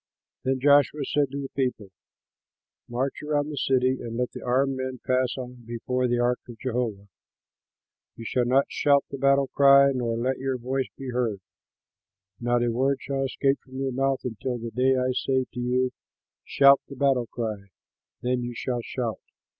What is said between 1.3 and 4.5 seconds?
the people, "March around the city and let the